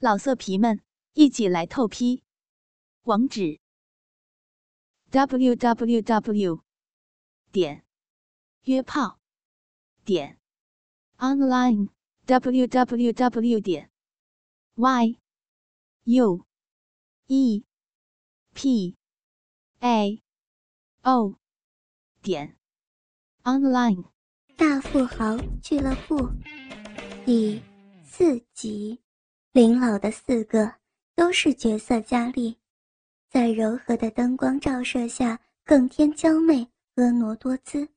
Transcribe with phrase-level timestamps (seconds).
[0.00, 0.80] 老色皮们，
[1.14, 2.22] 一起来透批！
[3.02, 3.58] 网址
[5.10, 6.62] ：w w w
[7.50, 7.84] 点
[8.62, 9.18] 约炮
[10.04, 10.38] 点
[11.16, 11.88] online
[12.26, 13.90] w w w 点
[14.76, 15.18] y
[16.04, 16.46] u
[17.26, 17.64] e
[18.54, 18.96] p
[19.80, 20.22] a
[21.02, 21.40] o
[22.22, 22.56] 点
[23.42, 24.04] online。
[24.56, 26.30] 大富豪俱乐部
[27.26, 27.60] 第
[28.04, 29.00] 四集。
[29.58, 30.72] 林老的四个
[31.16, 32.56] 都是绝色佳丽，
[33.28, 36.64] 在柔和的灯光照射下更添娇媚
[36.94, 37.88] 婀娜多姿。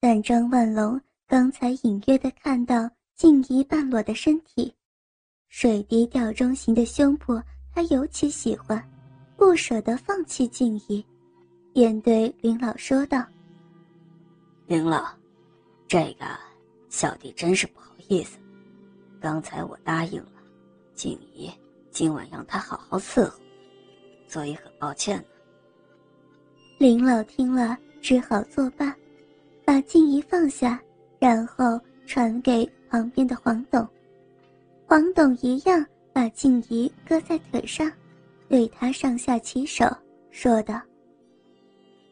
[0.00, 4.74] 但张万龙刚才隐约的看到静怡半裸的身体，
[5.48, 7.42] 水滴吊钟形的胸脯，
[7.74, 8.82] 他尤其喜欢，
[9.36, 11.04] 不舍得放弃静怡，
[11.74, 13.22] 便对林老说道
[14.64, 15.04] ：“林老，
[15.86, 16.24] 这个
[16.88, 18.38] 小弟真是不好意思，
[19.20, 20.32] 刚才我答应了。”
[20.94, 21.50] 静怡，
[21.90, 23.38] 今晚让他好好伺候，
[24.28, 25.24] 所以很抱歉。
[26.78, 28.94] 林老听了，只好作罢，
[29.64, 30.82] 把静怡放下，
[31.18, 33.86] 然后传给旁边的黄董。
[34.86, 37.90] 黄董一样把静怡搁在腿上，
[38.48, 39.86] 对他上下其手，
[40.30, 40.80] 说道：“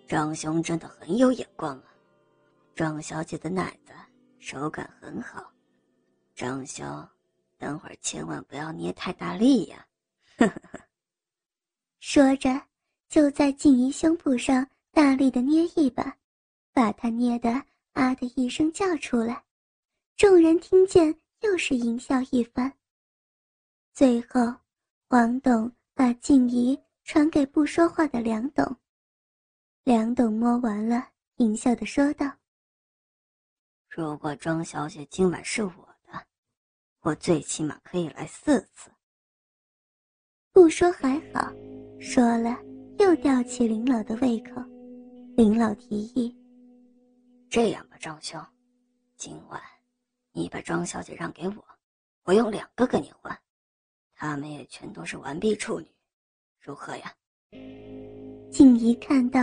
[0.08, 1.84] 张兄真的很有眼光啊，
[2.74, 3.92] 张小姐的奶子
[4.38, 5.52] 手感很好，
[6.34, 6.86] 张兄。”
[7.60, 9.86] 等会儿千万不要捏太大力呀！
[12.00, 12.48] 说着，
[13.10, 16.16] 就在静怡胸脯上大力的捏一把，
[16.72, 17.50] 把她捏得
[17.92, 19.44] 啊的一声叫出来。
[20.16, 22.72] 众人听见，又是淫笑一番。
[23.92, 24.38] 最后，
[25.06, 28.74] 黄董把静怡传给不说话的梁董。
[29.84, 32.38] 梁董摸完了，淫笑的说道
[33.90, 35.88] ：“如果庄小姐今晚是我。”
[37.02, 38.90] 我最起码可以来四次。
[40.52, 41.50] 不说还好，
[41.98, 42.58] 说了
[42.98, 44.60] 又吊起林老的胃口。
[45.34, 46.36] 林老提议
[47.48, 48.38] ：“这样吧，张兄，
[49.16, 49.58] 今晚
[50.32, 51.64] 你把庄小姐让给我，
[52.24, 53.38] 我用两个跟你换，
[54.14, 55.86] 他们也全都是完璧处女，
[56.60, 57.14] 如何呀？”
[58.52, 59.40] 静怡看到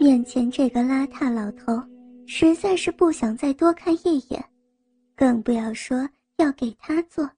[0.00, 1.82] 面前这个邋遢老头，
[2.26, 4.42] 实在是不想再多看一眼，
[5.14, 6.08] 更不要说。
[6.36, 7.30] 要给他做，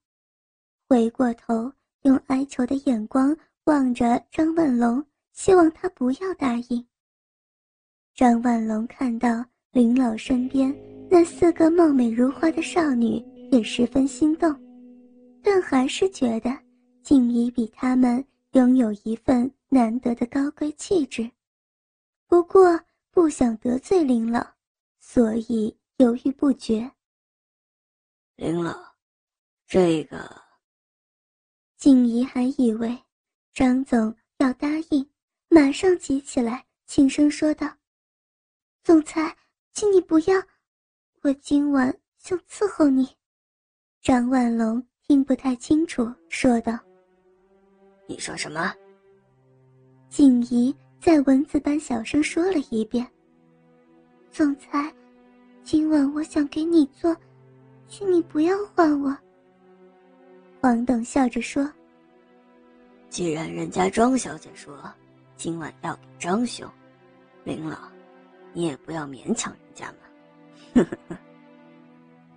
[0.88, 6.86] 回过头用哀求的眼光望着张万龙，希望他不要答应。
[8.14, 10.74] 张万龙看到林老身边
[11.10, 14.50] 那四个貌美如花的少女，也十分心动，
[15.42, 16.50] 但还是觉得
[17.02, 21.30] 静怡比他们拥有一份难得的高贵气质。
[22.26, 22.80] 不过
[23.10, 24.44] 不想得罪林老，
[24.98, 26.90] 所以犹豫不决。
[28.36, 28.85] 林老。
[29.68, 30.30] 这个，
[31.76, 32.96] 静怡还以为
[33.52, 35.04] 张总要答应，
[35.48, 37.68] 马上急起来，轻声说道
[38.84, 39.36] ：“总裁，
[39.72, 40.40] 请你不要，
[41.22, 43.08] 我今晚想伺候你。”
[44.00, 46.78] 张万龙听不太清楚，说道
[48.06, 48.72] ：“你说什么？”
[50.08, 53.04] 静怡在蚊子般小声说了一遍
[54.30, 54.94] ：“总裁，
[55.64, 57.14] 今晚我想给你做，
[57.88, 59.12] 请你不要换我。”
[60.66, 61.64] 黄董笑着说
[63.08, 64.76] ：“既然人家庄小姐说
[65.36, 66.68] 今晚要给张兄，
[67.44, 67.78] 林老，
[68.52, 70.84] 你也不要勉强人家嘛。”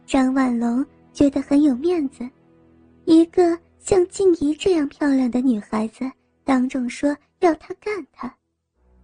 [0.05, 2.23] 张万龙觉得很有面子，
[3.05, 6.07] 一个像静怡这样漂亮的女孩子
[6.43, 8.31] 当众说要他干他，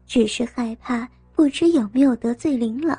[0.06, 2.96] 只是害怕不知有没有得罪林老。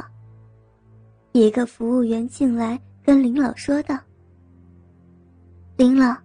[1.30, 3.96] 一个服务员进来跟林老说道。
[5.76, 6.16] 林老，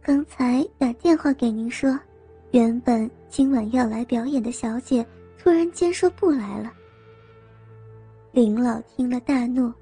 [0.00, 1.98] 刚才打电话给您说，
[2.52, 5.04] 原本今晚要来表演的小姐
[5.36, 6.72] 突然间说不来了。
[8.30, 9.72] 林老听了大怒，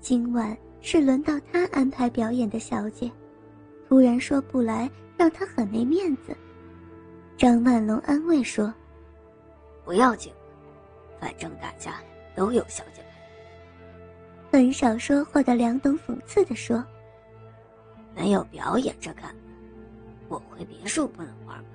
[0.00, 3.10] 今晚是轮到他安排表演的小姐，
[3.88, 6.32] 突然说不来，让他很没面子。
[7.36, 8.72] 张万龙安慰说
[9.84, 10.32] ：“不要紧，
[11.18, 11.96] 反正大家
[12.36, 13.08] 都有小姐来。”
[14.52, 16.80] 很少说话的梁董讽刺地说。
[18.14, 19.34] 没有表演着看，
[20.28, 21.70] 我回别墅不能玩吗？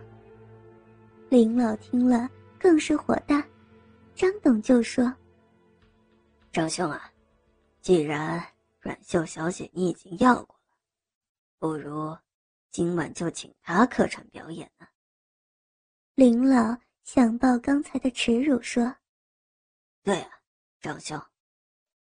[1.30, 2.30] 林老听了
[2.60, 3.46] 更是火大，
[4.16, 5.14] 张董就说
[6.54, 7.12] ：“张兄啊，
[7.82, 8.42] 既然
[8.80, 10.78] 阮秀小姐你已经要过了，
[11.60, 12.18] 不如
[12.72, 14.88] 今晚就请她客串表演呢。”
[16.16, 18.96] 林老想报刚才的耻辱，说
[20.02, 20.30] ：“对啊，
[20.80, 21.22] 张兄，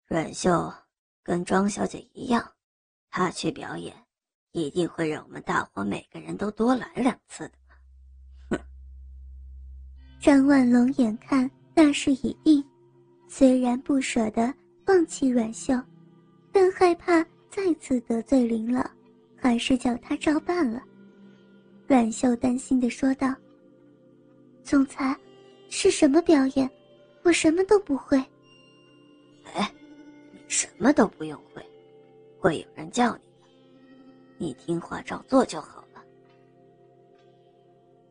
[0.07, 0.73] 阮秀
[1.21, 2.53] 跟庄小姐一样，
[3.09, 3.95] 她去表演。”
[4.51, 7.53] 一定会让我们大伙每个人都多来两次的。
[8.49, 8.59] 哼！
[10.19, 12.63] 张万龙眼看大势已定，
[13.27, 14.53] 虽然不舍得
[14.85, 15.73] 放弃阮秀，
[16.51, 18.83] 但害怕再次得罪林老，
[19.37, 20.81] 还是叫他照办了。
[21.87, 23.33] 阮秀担心的说道
[24.63, 25.17] ：“总裁，
[25.69, 26.69] 是什么表演？
[27.23, 28.17] 我什么都不会。”
[29.55, 29.73] 哎，
[30.31, 31.65] 你什么都不用会，
[32.39, 33.30] 会有人叫你的，
[34.41, 36.03] 你听话照做就好了。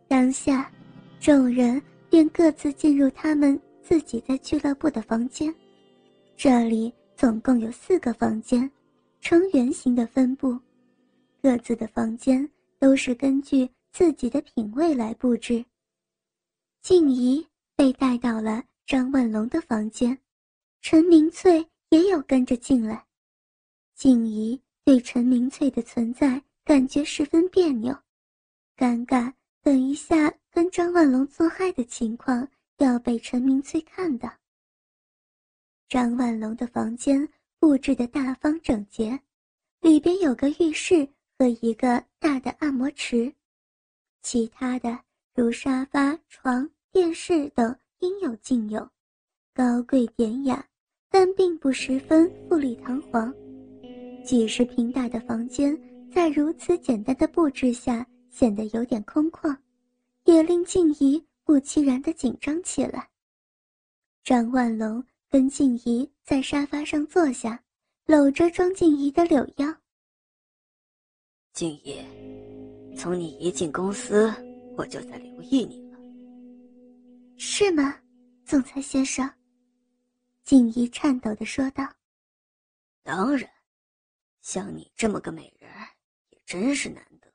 [0.07, 0.71] 当下，
[1.19, 5.53] 众人便各自进入他们自己在俱乐部的房间。
[6.37, 8.71] 这里总共有四个房间，
[9.21, 10.57] 呈圆形的分布，
[11.43, 12.49] 各自的房间。
[12.81, 15.63] 都是根据自己的品味来布置。
[16.81, 20.19] 静怡被带到了张万龙的房间，
[20.81, 23.05] 陈明翠也有跟着进来。
[23.95, 27.97] 静怡对陈明翠的存在感觉十分别扭，
[28.77, 29.33] 尴尬。
[29.63, 32.49] 等一下跟张万龙做爱的情况
[32.79, 34.33] 要被陈明翠看到。
[35.89, 37.29] 张万龙的房间
[37.59, 39.21] 布置的大方整洁，
[39.81, 41.09] 里边有个浴室。
[41.41, 43.33] 和一个大的按摩池，
[44.21, 44.99] 其他的
[45.35, 48.87] 如沙发、床、电视等应有尽有，
[49.55, 50.63] 高贵典雅，
[51.09, 53.35] 但并不十分富丽堂皇。
[54.25, 55.77] 几十平大的房间，
[56.11, 59.57] 在如此简单的布置下，显得有点空旷，
[60.25, 63.09] 也令静怡不期然的紧张起来。
[64.23, 67.61] 张万龙跟静怡在沙发上坐下，
[68.07, 69.75] 搂着庄静怡的柳腰。
[71.53, 71.97] 静怡，
[72.97, 74.33] 从你一进公司，
[74.77, 75.99] 我就在留意你了。
[77.37, 77.97] 是吗，
[78.45, 79.29] 总裁先生？
[80.45, 81.85] 静怡颤抖的说道。
[83.03, 83.49] 当然，
[84.41, 85.71] 像你这么个美人
[86.31, 87.33] 也真是难得。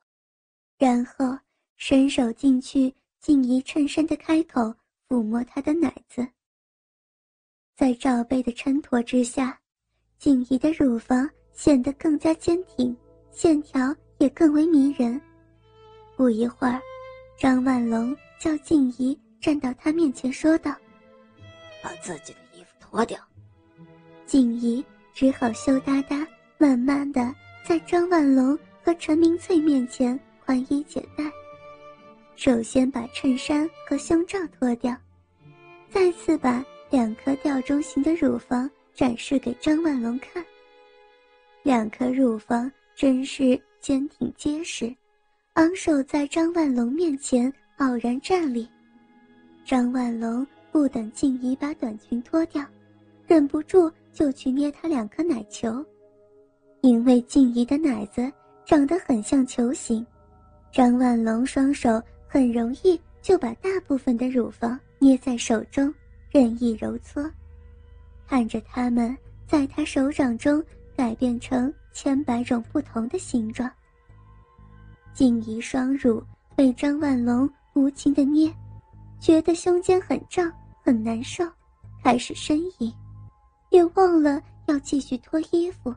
[0.78, 1.38] 然后
[1.78, 4.62] 伸手进去，静怡衬衫的开口
[5.08, 6.28] 抚摸她的奶子。
[7.76, 9.60] 在罩杯的衬托之下，
[10.18, 12.96] 静怡的乳房显得更加坚挺，
[13.32, 13.96] 线条。
[14.20, 15.22] 也更为迷人。
[16.16, 16.82] 不一会儿，
[17.38, 20.74] 张万龙叫静怡站到他面前，说道
[21.84, 23.20] ：“把自己的衣服脱掉。”
[24.26, 24.82] 静怡
[25.14, 26.26] 只好羞答答，
[26.66, 27.32] 慢慢的
[27.64, 31.24] 在张万龙和陈明翠面前宽衣解带。
[32.36, 34.98] 首先把衬衫和胸罩脱掉，
[35.92, 40.44] 再次把两颗吊钟形的乳房展示给张万龙看。
[41.62, 43.62] 两颗乳房真是。
[43.80, 44.92] 坚挺结实，
[45.54, 48.68] 昂首在张万龙面前傲然站立。
[49.64, 52.66] 张万龙不等静怡把短裙脱掉，
[53.28, 55.86] 忍不住就去捏她两颗奶球。
[56.86, 58.32] 因为静怡的奶子
[58.64, 60.06] 长得很像球形，
[60.72, 65.92] 张万龙双手很容易就把大部分的乳房捏在手中，
[66.30, 67.28] 任意揉搓，
[68.28, 69.18] 看着它们
[69.48, 70.64] 在他手掌中
[70.96, 71.74] 改变成。
[71.92, 73.72] 千百种不同的形状。
[75.14, 76.22] 静怡双乳
[76.54, 78.54] 被张万龙无情的捏，
[79.18, 80.52] 觉得胸间很胀
[80.84, 81.46] 很难受，
[82.04, 82.94] 开始呻吟，
[83.70, 85.96] 也忘了要继续脱衣服。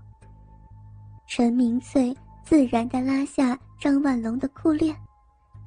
[1.29, 4.97] 陈明翠自然的拉下张万龙的裤链，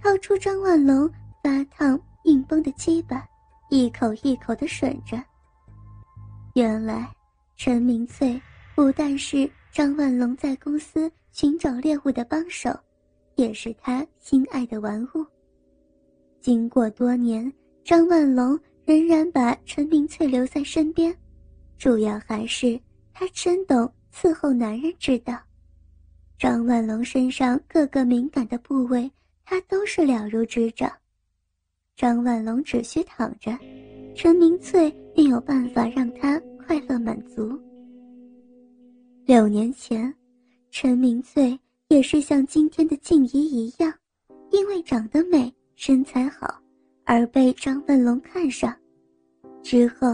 [0.02, 1.08] 掏出张万龙
[1.44, 3.24] 发烫硬绷的鸡巴，
[3.70, 5.24] 一口一口的吮着。
[6.56, 7.08] 原来，
[7.56, 8.41] 陈明翠
[8.75, 9.50] 不但是。
[9.74, 12.77] 张万龙在公司寻找猎物的帮手，
[13.36, 15.25] 也是他心爱的玩物。
[16.41, 17.50] 经过多年，
[17.82, 21.15] 张万龙仍然把陈明翠留在身边，
[21.77, 22.77] 主要还是
[23.13, 25.39] 他真懂伺候男人之道。
[26.41, 29.07] 张万龙身上各个敏感的部位，
[29.45, 30.91] 他都是了如指掌。
[31.95, 33.55] 张万龙只需躺着，
[34.15, 37.55] 陈明翠便有办法让他快乐满足。
[39.24, 40.12] 六年前，
[40.71, 41.55] 陈明翠
[41.89, 43.93] 也是像今天的静怡一样，
[44.50, 46.60] 因为长得美、身材好，
[47.03, 48.75] 而被张文龙看上。
[49.62, 50.07] 之后，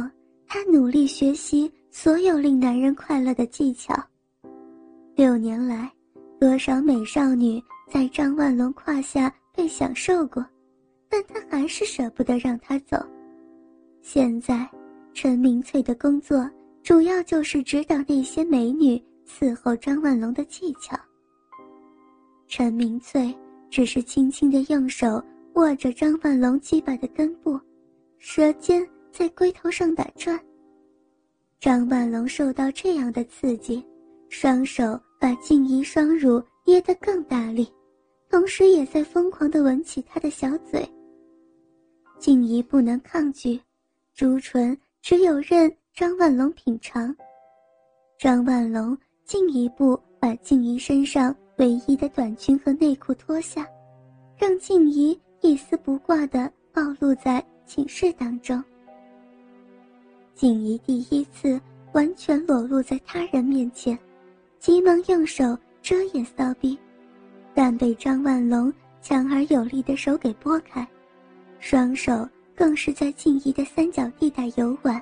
[0.46, 3.96] 她努力学习所有令男人快乐的技巧。
[5.16, 5.90] 六年来，
[6.40, 10.46] 多少美少女在张万龙胯下被享受过，
[11.10, 12.98] 但他还是舍不得让她走。
[14.02, 14.70] 现在，
[15.14, 16.50] 陈明翠的工作。
[16.84, 20.98] 主要就是指导那些美女伺候张万龙的技巧。
[22.48, 23.38] 陈明翠
[23.70, 25.22] 只是轻轻的用手
[25.56, 27.60] 握着张万龙鸡巴的根部，
[28.20, 30.40] 舌尖在龟头上打转。
[31.60, 33.86] 张万龙受到这样的刺激，
[34.30, 37.72] 双手把静怡双乳捏得更大力，
[38.30, 40.88] 同时也在疯狂地吻起她的小嘴。
[42.20, 43.60] 静怡不能抗拒，
[44.14, 47.16] 朱唇只有任张万龙品尝。
[48.18, 53.68] 张万龙进一步把静怡身上唯一的短裙和内裤脱下，
[54.36, 58.64] 让静怡一丝不挂地暴露在寝室当中。
[60.34, 61.60] 静怡第一次
[61.94, 63.98] 完全裸露在他人面前，
[64.60, 66.78] 急忙用手遮掩骚逼，
[67.54, 68.72] 但被张万龙
[69.02, 70.86] 强而有力的手给拨开，
[71.60, 75.02] 双手更是在静怡的三角地带游玩。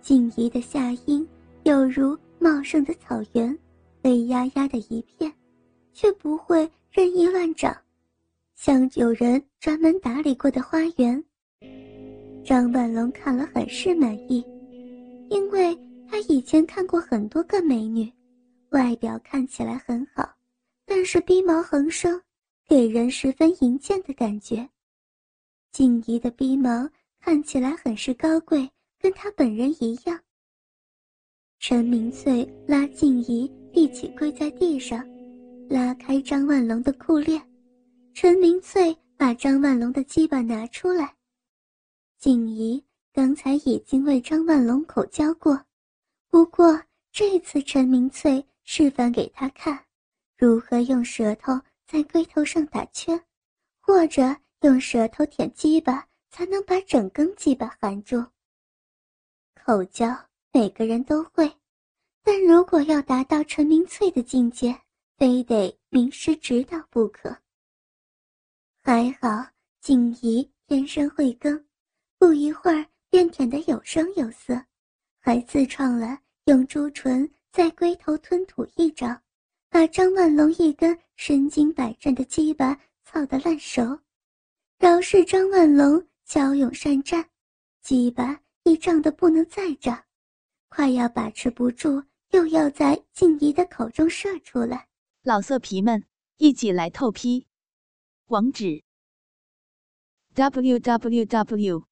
[0.00, 1.26] 静怡的下阴
[1.64, 3.56] 有如茂盛的草原，
[4.02, 5.32] 黑压压的一片，
[5.92, 7.76] 却不会任意乱长，
[8.56, 11.22] 像有人专门打理过的花园。
[12.42, 14.44] 张万龙看了很是满意，
[15.28, 15.78] 因为
[16.08, 18.10] 他以前看过很多个美女，
[18.70, 20.36] 外表看起来很好，
[20.84, 22.20] 但是逼毛横生，
[22.66, 24.68] 给人十分淫贱的感觉。
[25.72, 26.88] 静怡的逼毛
[27.20, 30.20] 看起来很是高贵，跟她本人一样。
[31.58, 35.04] 陈明翠拉静怡一起跪在地上，
[35.68, 37.40] 拉开张万龙的裤链，
[38.14, 41.14] 陈明翠把张万龙的鸡巴拿出来。
[42.18, 45.60] 静怡刚才已经为张万龙口交过，
[46.28, 46.80] 不过
[47.12, 49.84] 这次陈明翠示范给他看，
[50.38, 53.20] 如何用舌头在龟头上打圈，
[53.80, 54.22] 或者
[54.60, 58.24] 用舌头舔鸡巴才能把整根鸡巴含住。
[59.56, 60.06] 口交
[60.52, 61.52] 每个人都会，
[62.22, 64.80] 但如果要达到陈明翠的境界，
[65.16, 67.36] 非得名师指导不可。
[68.84, 69.48] 还好
[69.80, 71.66] 静怡天生慧根。
[72.18, 74.64] 不一会儿便舔得有声有色，
[75.18, 79.20] 还自创了用朱唇在龟头吞吐一招，
[79.68, 83.98] 把张万龙一根身经百战的鸡巴操得烂熟。
[84.78, 87.28] 饶是张万龙骁勇善战，
[87.82, 90.04] 鸡巴已胀得不能再胀，
[90.68, 94.88] 快要把持不住，又要在静怡的口中射出来。
[95.22, 96.04] 老色皮们，
[96.36, 97.48] 一起来透批！
[98.26, 98.84] 网址
[100.34, 101.84] ：w w w.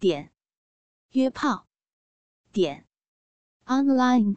[0.00, 0.32] 点
[1.10, 1.68] 约炮
[2.52, 2.86] 点
[3.66, 4.36] online